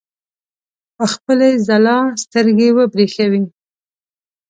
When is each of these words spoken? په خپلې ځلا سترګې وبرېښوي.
په 0.95 1.05
خپلې 1.13 1.49
ځلا 1.67 1.99
سترګې 2.23 2.69
وبرېښوي. 2.77 3.41